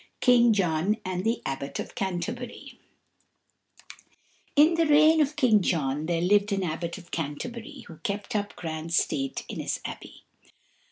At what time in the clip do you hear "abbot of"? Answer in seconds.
1.45-1.93, 6.63-7.11